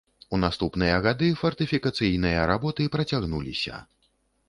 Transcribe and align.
У 0.35 0.37
наступныя 0.43 0.95
гады 1.07 1.29
фартыфікацыйныя 1.43 2.49
работы 2.55 2.91
працягнуліся. 2.99 3.75